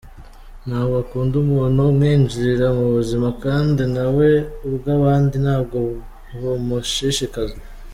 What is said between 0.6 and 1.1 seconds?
Ntabwo